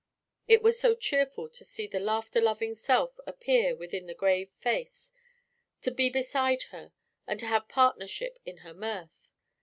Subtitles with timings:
[0.47, 5.13] It was so cheerful to see the laughter loving self appear within the grave face,
[5.83, 6.91] to be beside her,
[7.27, 9.31] and to have partnership in her mirth.